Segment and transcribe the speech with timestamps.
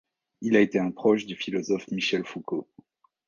[0.41, 2.67] Il a été un proche du philosophe Michel Foucault.